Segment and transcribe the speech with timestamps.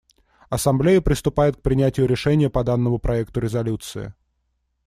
[0.49, 4.15] Ассамблея приступает к принятию решения по данному проекту резолюции.